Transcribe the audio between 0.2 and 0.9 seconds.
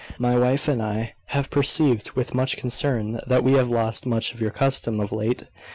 wife and